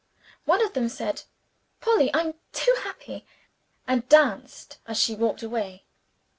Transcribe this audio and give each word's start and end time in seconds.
One 0.45 0.65
of 0.65 0.73
them 0.73 0.89
said, 0.89 1.25
"Polly, 1.79 2.09
I'm 2.11 2.33
too 2.53 2.75
happy!" 2.81 3.23
and 3.87 4.09
danced 4.09 4.79
as 4.87 4.97
she 4.99 5.13
walked 5.13 5.43
away. 5.43 5.85